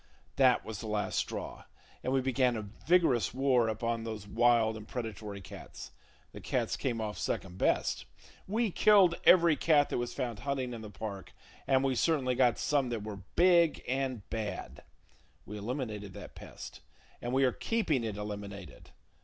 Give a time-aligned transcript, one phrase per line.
[0.37, 1.65] That was the last straw,
[2.03, 5.91] and we began a vigorous war upon those wild and predatory cats.
[6.31, 8.05] The cats came off second best.
[8.47, 11.33] We killed every cat that was found hunting in the park,
[11.67, 14.83] and we certainly got some that were big [Page 75] and bad.
[15.45, 16.81] We eliminated that pest,
[17.21, 18.89] and we are keeping it eliminated.